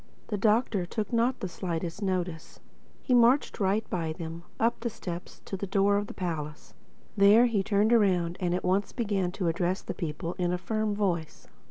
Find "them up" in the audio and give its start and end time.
4.13-4.79